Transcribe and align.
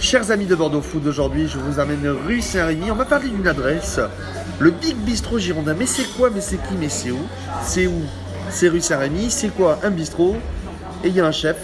Chers 0.00 0.30
amis 0.30 0.46
de 0.46 0.54
Bordeaux 0.54 0.82
Food, 0.82 1.06
aujourd'hui 1.06 1.48
je 1.48 1.58
vous 1.58 1.80
amène 1.80 2.06
rue 2.26 2.40
Saint-Rémy. 2.40 2.90
On 2.90 2.94
va 2.94 3.04
parler 3.06 3.28
d'une 3.28 3.48
adresse, 3.48 3.98
le 4.58 4.70
Big 4.70 4.94
Bistro 4.96 5.38
Girondin. 5.38 5.74
Mais 5.78 5.86
c'est 5.86 6.04
quoi 6.16 6.30
Mais 6.32 6.40
c'est 6.40 6.56
qui 6.56 6.74
Mais 6.78 6.88
c'est 6.88 7.10
où? 7.10 7.18
C'est 7.62 7.86
où? 7.86 8.02
C'est 8.50 8.68
rue 8.68 8.80
Saint-Rémy. 8.80 9.30
C'est 9.30 9.48
quoi 9.48 9.78
Un 9.82 9.90
bistrot? 9.90 10.36
Et 11.02 11.08
il 11.08 11.14
y 11.14 11.20
a 11.20 11.26
un 11.26 11.32
chef. 11.32 11.56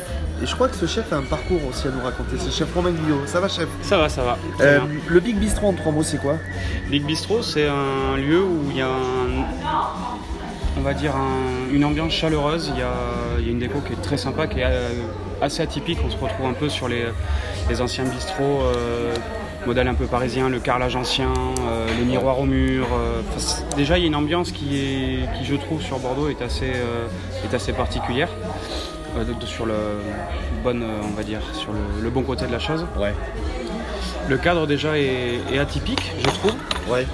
Et 0.43 0.47
je 0.47 0.55
crois 0.55 0.69
que 0.69 0.75
ce 0.77 0.87
chef 0.87 1.13
a 1.13 1.17
un 1.17 1.23
parcours 1.23 1.61
aussi 1.69 1.87
à 1.87 1.91
nous 1.91 2.03
raconter. 2.03 2.37
C'est 2.39 2.51
chef 2.51 2.75
Romain 2.75 2.91
Guillot. 2.91 3.21
Ça 3.27 3.39
va, 3.39 3.49
chef? 3.49 3.69
Ça 3.83 3.97
va, 3.99 4.09
ça 4.09 4.23
va. 4.23 4.39
Euh. 4.61 4.81
Le 5.09 5.21
Big 5.21 5.37
Bistro 5.37 5.69
en 5.69 5.73
trois 5.75 5.93
mots, 5.93 6.03
c'est 6.03 6.19
quoi? 6.19 6.37
Big 6.91 7.05
Bistro, 7.05 7.43
c'est 7.43 7.69
un 7.69 8.17
lieu 8.17 8.43
où 8.43 8.63
il 8.71 8.77
y 8.79 8.81
a 8.83 8.89
un- 8.89 9.47
on 10.79 10.81
va 10.81 10.95
dire 10.95 11.15
un- 11.15 11.73
une 11.73 11.85
ambiance 11.85 12.13
chaleureuse. 12.13 12.73
Il 12.75 12.81
y, 12.81 12.83
a, 12.83 12.93
il 13.39 13.45
y 13.47 13.49
a 13.51 13.53
une 13.53 13.59
déco 13.61 13.81
qui 13.87 13.93
est 13.93 14.03
très 14.03 14.17
sympa, 14.17 14.47
qui 14.49 14.59
est 14.61 14.65
euh, 14.67 14.89
assez 15.43 15.63
atypique. 15.63 15.99
On 16.07 16.11
se 16.11 16.17
retrouve 16.17 16.47
un 16.47 16.53
peu 16.55 16.69
sur 16.69 16.89
les, 16.89 17.05
les 17.69 17.81
anciens 17.83 18.05
bistrots, 18.05 18.63
euh, 18.63 19.15
modèle 19.67 19.89
un 19.89 19.95
peu 19.95 20.07
parisien, 20.07 20.49
le 20.49 20.61
carrelage 20.61 20.97
ancien, 20.97 21.33
euh, 21.69 21.87
les 21.99 22.05
miroirs 22.05 22.41
au 22.41 22.45
mur. 22.47 22.87
euh, 22.93 23.21
déjà, 23.77 23.99
il 23.99 24.03
y 24.03 24.05
a 24.05 24.09
une 24.09 24.17
ambiance 24.17 24.53
qui, 24.53 24.79
est, 24.79 25.39
qui 25.39 25.45
je 25.45 25.55
trouve, 25.57 25.83
sur 25.83 25.99
Bordeaux 25.99 26.29
est 26.29 26.41
assez, 26.43 26.73
est 27.45 27.55
assez 27.55 27.73
particulière. 27.73 28.29
sur 29.45 29.67
le 29.67 29.75
bonne, 30.65 30.85
on 31.05 31.15
va 31.17 31.23
dire, 31.23 31.41
sur 31.53 31.73
le- 31.73 32.03
le 32.03 32.11
bon 32.11 32.23
côté 32.23 32.47
de 32.47 32.53
la 32.53 32.59
chose. 32.59 32.87
Ouais. 32.99 33.13
Le 34.29 34.39
cadre 34.39 34.67
déjà 34.67 34.97
est, 34.99 35.41
est 35.53 35.59
atypique, 35.59 36.13
je 36.19 36.31
trouve. 36.31 36.55
Ouais. 36.89 37.07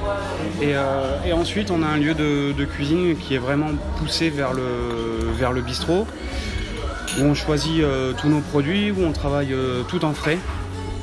Et, 0.62 0.74
euh, 0.76 1.16
et 1.26 1.32
ensuite, 1.32 1.70
on 1.70 1.82
a 1.82 1.86
un 1.86 1.96
lieu 1.96 2.14
de, 2.14 2.52
de 2.52 2.64
cuisine 2.66 3.16
qui 3.16 3.34
est 3.34 3.38
vraiment 3.38 3.70
poussé 3.98 4.28
vers 4.30 4.52
le, 4.52 4.62
vers 5.38 5.52
le 5.52 5.60
bistrot, 5.62 6.06
où 7.18 7.22
on 7.22 7.34
choisit 7.34 7.82
euh, 7.82 8.12
tous 8.20 8.28
nos 8.28 8.40
produits, 8.40 8.90
où 8.90 9.04
on 9.04 9.12
travaille 9.12 9.52
euh, 9.52 9.82
tout 9.88 10.04
en 10.04 10.12
frais. 10.12 10.38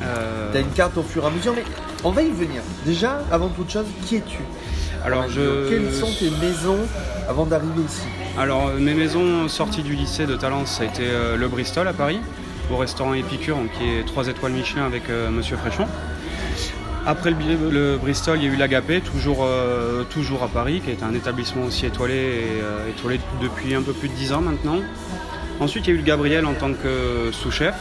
Euh, 0.03 0.51
T'as 0.53 0.61
une 0.61 0.71
carte 0.71 0.97
au 0.97 1.03
fur 1.03 1.23
et 1.23 1.27
à 1.27 1.29
mesure, 1.29 1.53
mais 1.55 1.63
on 2.03 2.11
va 2.11 2.21
y 2.21 2.31
venir. 2.31 2.61
Déjà, 2.85 3.23
avant 3.31 3.49
toute 3.49 3.71
chose, 3.71 3.85
qui 4.05 4.17
es-tu? 4.17 4.39
Alors, 5.03 5.25
je, 5.29 5.69
Quelles 5.69 5.93
sont 5.93 6.11
tes 6.19 6.29
maisons 6.29 6.79
avant 7.27 7.45
d'arriver 7.45 7.81
ici? 7.87 8.07
Alors, 8.37 8.71
mes 8.79 8.93
maisons 8.93 9.47
sorties 9.47 9.83
du 9.83 9.93
lycée 9.93 10.25
de 10.25 10.35
Talence, 10.35 10.77
ça 10.77 10.83
a 10.83 10.85
été 10.87 11.03
le 11.37 11.47
Bristol 11.47 11.87
à 11.87 11.93
Paris, 11.93 12.19
au 12.71 12.77
restaurant 12.77 13.13
Épicure, 13.13 13.57
donc, 13.57 13.71
qui 13.77 13.83
est 13.83 14.05
3 14.05 14.27
étoiles 14.27 14.51
Michelin 14.51 14.85
avec 14.85 15.09
euh, 15.09 15.29
Monsieur 15.29 15.57
Fréchon. 15.57 15.85
Après 17.05 17.29
le, 17.29 17.97
Bristol, 17.97 18.39
il 18.39 18.45
y 18.45 18.49
a 18.49 18.53
eu 18.53 18.55
l'Agapé, 18.55 18.99
toujours, 18.99 19.43
euh, 19.43 20.03
toujours 20.09 20.41
à 20.41 20.47
Paris, 20.47 20.81
qui 20.83 20.89
est 20.89 21.03
un 21.03 21.13
établissement 21.13 21.65
aussi 21.65 21.85
étoilé, 21.85 22.15
et, 22.15 22.61
euh, 22.63 22.89
étoilé 22.89 23.19
depuis 23.41 23.75
un 23.75 23.83
peu 23.83 23.93
plus 23.93 24.09
de 24.09 24.13
10 24.15 24.33
ans 24.33 24.41
maintenant. 24.41 24.79
Ensuite, 25.59 25.87
il 25.87 25.89
y 25.89 25.93
a 25.93 25.95
eu 25.95 25.99
le 25.99 26.03
Gabriel 26.03 26.45
en 26.45 26.53
tant 26.53 26.73
que 26.73 27.31
sous-chef. 27.31 27.75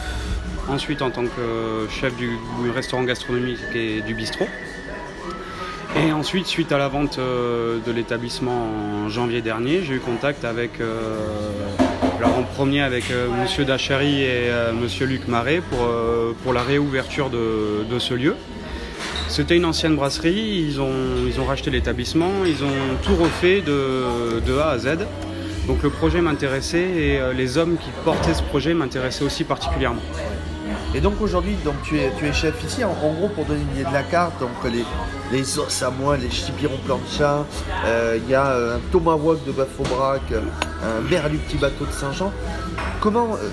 Ensuite, 0.69 1.01
en 1.01 1.11
tant 1.11 1.23
que 1.23 1.87
chef 1.89 2.15
du, 2.15 2.29
restaurant 2.73 3.03
gastronomique 3.03 3.59
et 3.75 4.01
du 4.01 4.15
bistrot. 4.15 4.47
Et 5.97 6.11
ensuite, 6.11 6.47
suite 6.47 6.71
à 6.71 6.77
la 6.77 6.87
vente 6.87 7.19
euh, 7.19 7.79
de 7.85 7.91
l'établissement 7.91 8.67
en 9.05 9.09
janvier 9.09 9.41
dernier, 9.41 9.81
j'ai 9.83 9.93
eu 9.93 9.99
contact 9.99 10.43
avec, 10.43 10.81
euh, 10.81 11.15
alors 12.17 12.37
en 12.37 12.43
premier 12.43 12.81
avec 12.81 13.11
euh, 13.11 13.27
Monsieur 13.41 13.63
Dachary 13.63 14.23
et 14.23 14.49
euh, 14.49 14.73
Monsieur 14.73 15.05
Luc 15.05 15.27
Marais 15.27 15.61
pour, 15.69 15.87
pour 16.43 16.51
la 16.51 16.63
réouverture 16.63 17.29
de, 17.29 17.85
de 17.89 17.99
ce 17.99 18.13
lieu. 18.13 18.35
C'était 19.29 19.55
une 19.55 19.65
ancienne 19.65 19.95
brasserie, 19.95 20.65
ils 20.67 20.81
ont, 20.81 20.91
ils 21.27 21.39
ont 21.39 21.45
racheté 21.45 21.71
l'établissement, 21.71 22.31
ils 22.45 22.63
ont 22.63 22.97
tout 23.03 23.15
refait 23.15 23.61
de, 23.61 24.39
de 24.45 24.57
A 24.57 24.69
à 24.69 24.77
Z. 24.77 24.97
Donc 25.67 25.81
le 25.81 25.89
projet 25.89 26.21
m'intéressait 26.21 26.79
et 26.89 27.19
euh, 27.19 27.33
les 27.33 27.57
hommes 27.57 27.77
qui 27.77 27.89
portaient 28.03 28.33
ce 28.35 28.43
projet 28.43 28.73
m'intéressaient 28.73 29.23
aussi 29.23 29.43
particulièrement. 29.43 30.01
Et 30.93 31.01
donc 31.01 31.19
aujourd'hui, 31.21 31.55
donc 31.65 31.75
tu 31.83 31.97
es, 31.99 32.11
tu 32.17 32.25
es 32.25 32.33
chef 32.33 32.63
ici. 32.63 32.83
En, 32.83 32.91
en 32.91 33.13
gros, 33.13 33.27
pour 33.29 33.45
donner 33.45 33.61
une 33.61 33.79
idée 33.81 33.89
de 33.89 33.93
la 33.93 34.03
carte, 34.03 34.39
donc 34.39 34.51
les, 34.71 34.85
les 35.31 35.59
os 35.59 35.83
à 35.83 35.89
moi, 35.89 36.17
les 36.17 36.29
chipirons 36.29 36.77
plancha, 36.85 37.45
euh, 37.85 38.17
il 38.23 38.29
y 38.29 38.35
a 38.35 38.45
euh, 38.51 38.75
un 38.77 38.79
tomahawk 38.91 39.43
de 39.45 39.51
bœuf 39.51 39.69
au 39.79 39.83
brac, 39.83 40.21
un 40.31 41.09
merlu 41.09 41.37
petit 41.39 41.57
bateau 41.57 41.85
de 41.85 41.91
Saint-Jean. 41.91 42.31
Comment, 43.01 43.33
euh, 43.33 43.49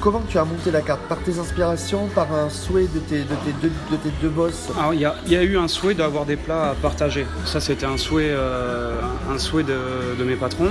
comment 0.00 0.22
tu 0.28 0.38
as 0.38 0.44
monté 0.44 0.70
la 0.70 0.80
carte? 0.80 1.00
Par 1.02 1.18
tes 1.18 1.38
inspirations, 1.38 2.06
par 2.14 2.32
un 2.32 2.48
souhait 2.48 2.86
de 2.94 3.00
tes, 3.00 3.18
de 3.20 3.34
tes, 3.44 3.52
deux, 3.60 3.72
de 3.90 3.96
tes 3.96 4.10
deux 4.22 4.30
boss 4.30 4.68
Alors, 4.78 4.94
il 4.94 5.00
y, 5.00 5.04
a- 5.04 5.16
il 5.26 5.32
y 5.32 5.36
a 5.36 5.42
eu 5.42 5.58
un 5.58 5.68
souhait 5.68 5.94
d'avoir 5.94 6.24
des 6.24 6.36
plats 6.36 6.70
à 6.70 6.74
partager. 6.74 7.26
Ça, 7.44 7.60
c'était 7.60 7.86
un 7.86 7.98
souhait, 7.98 8.30
euh, 8.30 8.94
un 9.30 9.38
souhait 9.38 9.64
de, 9.64 9.76
de 10.18 10.24
mes 10.24 10.36
patrons. 10.36 10.70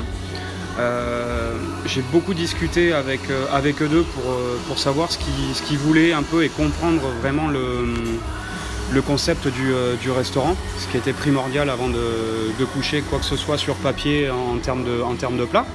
Euh, 0.77 1.53
J'ai 1.85 2.01
beaucoup 2.01 2.33
discuté 2.33 2.93
avec, 2.93 3.29
euh, 3.29 3.45
avec 3.53 3.81
eux 3.81 3.87
deux 3.87 4.03
pour, 4.03 4.31
euh, 4.31 4.57
pour 4.67 4.77
savoir 4.79 5.11
ce 5.11 5.17
qu'ils 5.17 5.77
voulaient 5.77 6.11
un 6.13 6.23
peu 6.23 6.43
et 6.43 6.49
comprendre 6.49 7.01
vraiment 7.21 7.47
le, 7.47 7.85
le 8.91 9.01
concept 9.01 9.47
du, 9.47 9.71
du 10.01 10.11
restaurant, 10.11 10.55
ce 10.77 10.87
qui 10.87 10.97
était 10.97 11.13
primordial 11.13 11.69
avant 11.69 11.87
de, 11.87 12.51
de 12.59 12.65
coucher 12.65 13.01
quoi 13.01 13.19
que 13.19 13.25
ce 13.25 13.35
soit 13.37 13.57
sur 13.57 13.75
papier 13.75 14.29
en 14.29 14.57
termes 14.57 14.83
de, 14.83 15.01
en 15.01 15.15
termes 15.15 15.37
de 15.37 15.45
plats. 15.45 15.65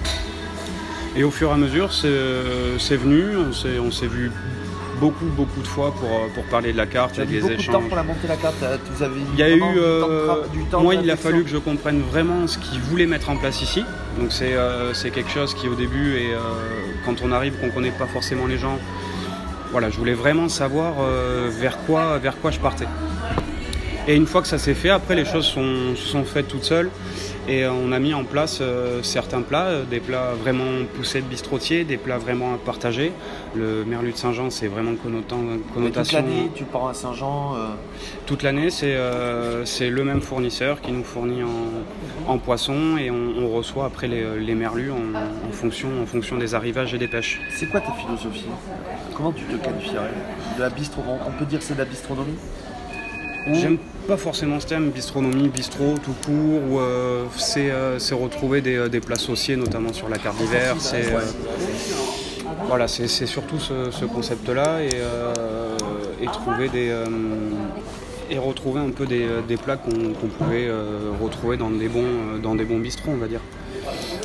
Et 1.17 1.25
au 1.25 1.31
fur 1.31 1.51
et 1.51 1.53
à 1.53 1.57
mesure, 1.57 1.93
c'est 1.93 2.97
venu, 2.97 3.37
on 3.37 3.91
s'est 3.91 4.07
vu 4.07 4.31
beaucoup, 5.01 5.25
beaucoup 5.37 5.63
de 5.63 5.67
fois 5.67 5.93
pour, 5.95 6.09
euh, 6.11 6.29
pour 6.35 6.45
parler 6.45 6.73
de 6.73 6.77
la 6.77 6.87
carte 6.87 7.19
et 7.19 7.25
des 7.25 7.41
beaucoup 7.41 7.53
de 7.53 7.57
temps 7.57 7.63
échanges. 7.63 7.89
pour 7.89 7.97
la 7.97 8.03
monter 8.03 8.29
la 8.29 8.37
carte 8.37 8.63
euh, 8.63 8.77
Vous 8.95 9.03
avez 9.03 9.21
Il 9.33 9.39
y 9.39 9.43
a 9.43 9.49
eu, 9.49 9.63
euh, 9.79 10.43
du 10.53 10.63
temps 10.65 10.83
moi, 10.83 10.95
il 10.95 11.11
a 11.11 11.17
fallu 11.17 11.43
que 11.43 11.49
je 11.49 11.57
comprenne 11.57 12.03
vraiment 12.03 12.47
ce 12.47 12.59
qu'ils 12.59 12.81
voulaient 12.81 13.07
mettre 13.07 13.31
en 13.31 13.37
place 13.37 13.63
ici. 13.63 13.83
Donc 14.19 14.31
c'est 14.31 14.53
euh, 14.53 14.93
quelque 14.93 15.31
chose 15.31 15.55
qui 15.55 15.69
au 15.69 15.75
début 15.75 16.17
et 16.17 16.35
euh, 16.35 16.39
quand 17.07 17.23
on 17.25 17.33
arrive, 17.33 17.55
qu'on 17.61 17.71
connaît 17.71 17.91
pas 17.93 18.07
forcément 18.07 18.47
les 18.47 18.59
gens, 18.59 18.79
voilà, 19.73 19.89
je 19.89 19.97
voulais 19.97 20.15
vraiment 20.15 20.49
savoir 20.49 20.97
euh, 21.01 21.49
vers 21.51 21.79
quoi, 21.87 22.19
vers 22.19 22.39
quoi 22.39 22.51
je 22.51 22.59
partais. 22.59 22.89
Et 24.07 24.17
une 24.17 24.27
fois 24.27 24.43
que 24.43 24.49
ça 24.49 24.59
s'est 24.59 24.75
fait, 24.75 24.91
après 24.91 25.15
les 25.15 25.25
choses 25.25 25.47
sont, 25.47 25.95
se 25.97 26.07
sont 26.09 26.25
faites 26.25 26.49
toutes 26.49 26.65
seules 26.65 26.91
et 27.49 27.65
euh, 27.65 27.73
on 27.73 27.93
a 27.93 27.99
mis 27.99 28.15
en 28.15 28.25
place 28.25 28.59
euh, 28.61 29.03
certains 29.03 29.43
plats, 29.43 29.67
euh, 29.67 29.85
des 29.85 30.01
plats 30.01 30.33
vraiment 30.41 30.85
poussés 30.95 31.21
de 31.21 31.27
bistrotier, 31.27 31.85
des 31.85 31.97
plats 31.97 32.19
vraiment 32.19 32.55
à 32.55 32.59
partager. 32.59 33.13
Le 33.55 33.85
merlu 33.85 34.13
de 34.13 34.17
Saint-Jean, 34.17 34.51
c'est 34.51 34.69
vraiment 34.69 34.95
connotant, 34.95 35.39
Mais 35.39 35.57
toute 35.57 35.75
connotation 35.75 36.19
l'année, 36.19 36.51
tu 36.55 36.65
pars 36.65 36.89
à 36.89 36.95
Saint-Jean. 36.95 37.55
euh, 37.57 37.59
toute 38.27 38.43
l'année, 38.43 38.71
c'est 38.71 38.95
euh, 38.95 39.65
le 39.81 40.05
même 40.05 40.21
fournisseur 40.21 40.81
qui 40.81 40.93
nous 40.93 41.05
fournit 41.05 41.43
en, 41.43 42.31
en 42.33 42.39
poisson 42.39 42.97
et 42.99 43.11
on, 43.11 43.33
on 43.39 43.49
reçoit 43.49 43.87
après 43.87 44.07
les, 44.09 44.39
les 44.39 44.55
merlus 44.55 44.93
en, 44.93 45.49
en 45.49 45.53
fonction, 45.53 45.89
en 46.03 46.07
fonction 46.07 46.37
des 46.37 46.55
arrivages 46.55 46.95
et 46.95 46.99
des 46.99 47.09
pêches. 47.09 47.41
C'est 47.59 47.67
quoi 47.67 47.81
ta 47.81 47.93
philosophie? 47.93 48.47
Comment 49.15 49.33
tu 49.33 49.45
te 49.45 49.57
qualifierais? 49.57 50.13
De 50.57 50.63
la 50.63 50.71
bistro 50.71 51.03
On 51.27 51.33
peut 51.39 51.45
dire 51.45 51.59
que 51.59 51.65
c'est 51.65 51.75
de 51.75 51.79
la 51.81 51.85
bistronomie? 51.85 52.37
Ou- 53.49 53.55
J'aime 53.55 53.79
pas 54.07 54.17
forcément 54.17 54.61
ce 54.61 54.67
terme 54.67 54.91
bistronomie, 54.91 55.49
bistrot 55.49 55.95
tout 56.03 56.15
court, 56.25 56.81
euh, 56.81 57.25
c'est 57.37 57.71
euh, 57.71 57.99
c'est 57.99 58.15
retrouver 58.15 58.61
des, 58.61 58.89
des 58.89 59.01
plats 59.01 59.17
sauciers, 59.19 59.57
notamment 59.57 59.93
sur 59.93 60.09
la 60.09 60.19
carte 60.19 60.37
d'hiver. 60.39 60.77
C'est 60.79 61.15
euh, 61.15 61.21
voilà, 62.67 62.87
c'est 62.89 63.07
surtout 63.27 63.59
ce, 63.59 63.91
ce 63.91 64.05
concept-là 64.05 64.83
et, 64.83 64.91
euh, 64.95 65.75
et 66.21 66.27
trouver 66.27 66.69
des 66.69 66.89
euh, 66.91 67.05
et 68.31 68.39
retrouver 68.39 68.81
un 68.81 68.91
peu 68.91 69.07
des, 69.07 69.27
des 69.49 69.57
plats 69.57 69.77
qu'on 69.77 69.91
pouvait 70.39 70.67
euh, 70.69 71.11
retrouver 71.21 71.57
dans 71.57 71.71
des 71.71 71.89
bons 71.89 72.05
euh, 72.05 72.39
dans 72.41 72.55
des 72.55 72.65
bons 72.65 72.79
bistrots, 72.79 73.11
on 73.13 73.17
va 73.17 73.27
dire. 73.27 73.41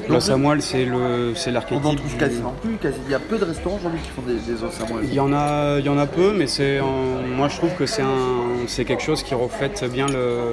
Le 0.09 0.19
samoil, 0.19 0.61
c'est 0.61 0.85
le 0.85 1.33
c'est 1.35 1.49
On 1.49 1.53
l'archétype. 1.53 1.83
n'en 1.83 1.95
trouve 1.95 2.11
du- 2.11 2.17
quasiment 2.17 2.53
plus. 2.61 2.75
quasi- 2.77 2.97
Il 3.07 3.11
y 3.11 3.15
a 3.15 3.19
peu 3.19 3.37
de 3.37 3.45
restaurants 3.45 3.77
aujourd'hui 3.77 3.99
qui 4.01 4.09
font 4.09 4.21
des, 4.21 4.35
des 4.35 4.63
os 4.63 4.79
à 4.81 4.91
moelle. 4.93 5.05
Il 5.05 5.13
y 5.13 5.19
en 5.19 5.33
a, 5.33 5.79
il 5.79 5.85
y 5.85 5.89
en 5.89 5.97
a 5.97 6.05
peu, 6.05 6.33
mais 6.37 6.47
c'est, 6.47 6.77
un- 6.79 7.25
moi 7.35 7.47
je 7.49 7.57
trouve 7.57 7.73
que 7.75 7.85
c'est 7.85 8.01
un, 8.03 8.65
c'est 8.67 8.85
quelque 8.85 9.01
chose 9.03 9.23
qui 9.23 9.33
reflète 9.33 9.83
bien 9.91 10.05
le, 10.07 10.49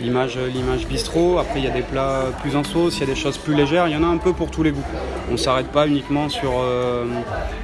l'image, 0.00 0.38
l'image 0.52 0.86
bistrot. 0.86 1.38
Après 1.38 1.60
il 1.60 1.64
y 1.64 1.68
a 1.68 1.70
des 1.70 1.82
plats 1.82 2.24
plus 2.42 2.56
en 2.56 2.64
sauce, 2.64 2.96
il 2.96 3.00
y 3.00 3.02
a 3.04 3.06
des 3.06 3.14
choses 3.14 3.38
plus 3.38 3.54
légères. 3.54 3.86
Il 3.88 3.94
y 3.94 3.96
en 3.96 4.02
a 4.02 4.06
un 4.08 4.18
peu 4.18 4.32
pour 4.32 4.50
tous 4.50 4.62
les 4.62 4.72
goûts. 4.72 4.82
On 5.32 5.36
s'arrête 5.36 5.68
pas 5.68 5.86
uniquement 5.86 6.28
sur, 6.28 6.52
euh, 6.60 7.04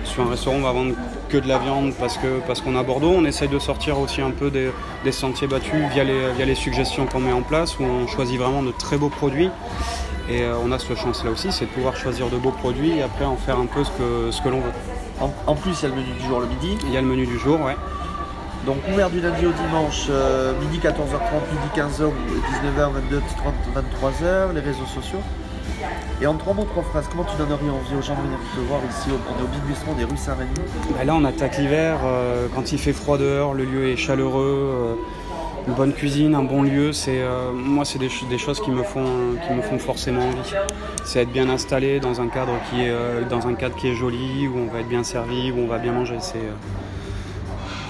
sur 0.04 0.22
un 0.22 0.31
restaurant. 0.31 0.56
On 0.56 0.62
va 0.62 0.72
vendre 0.72 0.94
que 1.28 1.38
de 1.38 1.48
la 1.48 1.59
viande 1.59 1.92
parce 1.98 2.16
que 2.19 2.41
parce 2.47 2.60
qu'on 2.60 2.77
a 2.77 2.82
Bordeaux. 2.82 3.12
On 3.16 3.25
essaye 3.25 3.48
de 3.48 3.59
sortir 3.59 3.98
aussi 3.98 4.21
un 4.22 4.30
peu 4.30 4.51
des, 4.51 4.71
des 5.04 5.12
sentiers 5.12 5.47
battus 5.48 5.72
via 5.92 6.04
les, 6.04 6.33
via 6.36 6.45
les 6.47 6.54
suggestions 6.54 7.07
qu'on 7.07 7.21
met 7.21 7.33
en 7.33 7.42
place, 7.42 7.78
où 7.78 7.84
on 7.84 8.07
choisit 8.07 8.39
vraiment 8.39 8.62
de 8.62 8.71
très 8.72 8.97
beaux 8.97 9.09
produits. 9.10 9.51
Et 10.30 10.42
euh, 10.42 10.54
on 10.65 10.71
a 10.71 10.78
cette 10.78 10.97
chance-là 10.97 11.30
aussi, 11.32 11.50
c'est 11.50 11.65
de 11.65 11.71
pouvoir 11.71 11.97
choisir 11.97 12.28
de 12.28 12.36
beaux 12.36 12.53
produits 12.53 12.98
et 12.98 13.03
après 13.03 13.24
en 13.24 13.36
faire 13.36 13.59
un 13.59 13.66
peu 13.66 13.82
ce 13.82 13.91
que, 13.91 14.30
ce 14.30 14.41
que 14.41 14.48
l'on 14.48 14.60
veut. 14.60 14.72
En, 15.21 15.32
en 15.47 15.54
plus, 15.56 15.72
il 15.80 15.82
y 15.82 15.86
a 15.86 15.88
le 15.88 16.00
menu 16.00 16.12
du 16.18 16.24
jour 16.27 16.38
le 16.41 16.47
midi. 16.47 16.78
Il 16.84 16.92
y 16.92 16.97
a 16.97 17.00
le 17.00 17.06
menu 17.06 17.27
du 17.27 17.38
jour, 17.38 17.60
ouais. 17.60 17.77
Donc 18.66 18.77
ouvert 18.92 19.09
du 19.10 19.21
lundi 19.21 19.47
au 19.47 19.53
dimanche, 19.53 20.06
euh, 20.10 20.53
midi 20.60 20.78
14h30, 20.78 20.92
midi 21.50 21.68
15h, 21.74 22.10
19h, 22.10 22.91
22h30, 23.10 23.74
23h, 23.74 24.54
les 24.54 24.60
réseaux 24.60 24.86
sociaux. 24.86 25.18
Et 26.21 26.27
en 26.27 26.34
trois 26.34 26.53
mots, 26.53 26.65
trois 26.71 26.83
phrases, 26.83 27.09
comment 27.10 27.24
tu 27.24 27.34
donnerais 27.38 27.71
envie 27.71 27.97
aux 27.98 28.03
gens 28.03 28.15
de 28.15 28.21
venir 28.21 28.38
te 28.54 28.60
voir 28.68 28.80
ici 28.91 29.09
au, 29.10 29.15
on 29.15 29.41
est 29.41 29.44
au 29.44 29.47
Big 29.48 29.97
des 29.97 30.04
rues 30.04 30.16
Saint-Rémy? 30.18 30.50
Bah 30.94 31.04
là, 31.04 31.15
on 31.15 31.24
attaque 31.24 31.56
l'hiver. 31.56 32.00
euh, 32.04 32.48
quand 32.54 32.71
il 32.72 32.78
fait 32.78 32.92
froid 32.92 33.16
dehors, 33.16 33.54
le 33.54 33.65
lieu 33.65 33.88
est 33.88 33.97
chaleureux. 33.97 34.71
euh, 34.71 34.94
une 35.71 35.77
bonne 35.77 35.93
cuisine, 35.93 36.34
un 36.34 36.43
bon 36.43 36.63
lieu, 36.63 36.93
c'est 36.93 37.21
euh, 37.21 37.53
moi, 37.53 37.84
c'est 37.84 38.01
des, 38.01 38.11
des 38.28 38.39
choses 38.39 38.61
qui 38.61 38.72
me 38.72 38.83
font, 38.83 39.37
qui 39.47 39.55
me 39.55 39.63
font 39.63 39.78
forcément 39.78 40.27
envie. 40.27 40.53
C'est 41.05 41.21
être 41.21 41.31
bien 41.31 41.49
installé 41.49 42.01
dans 42.01 42.21
un 42.21 42.27
cadre 42.27 42.55
qui 42.69 42.83
est, 42.83 42.91
euh, 42.91 43.22
dans 43.28 43.47
un 43.47 43.55
cadre 43.55 43.77
qui 43.77 43.89
est 43.89 43.95
joli, 43.95 44.49
où 44.49 44.59
on 44.59 44.72
va 44.72 44.81
être 44.81 44.89
bien 44.89 45.05
servi, 45.05 45.53
où 45.53 45.61
on 45.61 45.69
va 45.69 45.78
bien 45.78 45.93
manger. 45.93 46.17
C'est, 46.21 46.39
euh, 46.39 46.51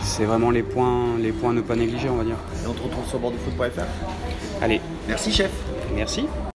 c'est 0.03 0.25
vraiment 0.25 0.51
les 0.51 0.63
points, 0.63 1.17
les 1.19 1.33
points 1.33 1.51
à 1.51 1.55
ne 1.55 1.63
pas 1.63 1.75
négliger, 1.75 2.11
on 2.11 2.17
va 2.17 2.25
dire. 2.25 2.37
Et 2.63 2.67
on 2.69 2.75
te 2.75 2.83
retrouve 2.83 3.07
sur 3.09 3.19
borddefoot.fr. 3.19 4.63
Allez, 4.63 4.81
Merci 5.09 5.33
chef. 5.33 5.51
merci. 5.95 6.27